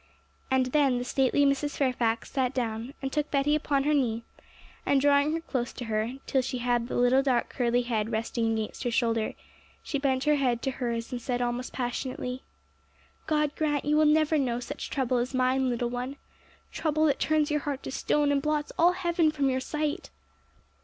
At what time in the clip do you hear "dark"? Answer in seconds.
7.21-7.49